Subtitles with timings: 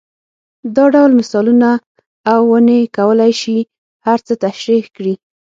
[0.75, 1.69] دا ډول مثالونه
[2.31, 3.57] او ونې کولای شي
[4.05, 5.13] هر څه تشرېح کړي.